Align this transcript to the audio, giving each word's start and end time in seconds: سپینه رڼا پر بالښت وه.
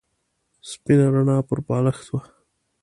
سپینه 0.69 1.07
رڼا 1.15 1.37
پر 1.47 1.59
بالښت 1.67 2.07
وه. 2.09 2.21